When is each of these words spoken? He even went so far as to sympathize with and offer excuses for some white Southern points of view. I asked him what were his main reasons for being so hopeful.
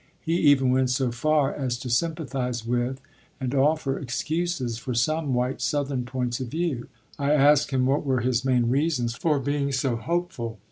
He 0.19 0.33
even 0.37 0.71
went 0.71 0.89
so 0.89 1.11
far 1.11 1.53
as 1.53 1.77
to 1.77 1.87
sympathize 1.91 2.65
with 2.65 2.99
and 3.39 3.53
offer 3.53 3.99
excuses 3.99 4.79
for 4.79 4.95
some 4.95 5.35
white 5.35 5.61
Southern 5.61 6.05
points 6.05 6.39
of 6.39 6.47
view. 6.47 6.87
I 7.19 7.33
asked 7.33 7.69
him 7.69 7.85
what 7.85 8.03
were 8.03 8.21
his 8.21 8.43
main 8.43 8.67
reasons 8.67 9.13
for 9.13 9.37
being 9.39 9.71
so 9.71 9.97
hopeful. 9.97 10.57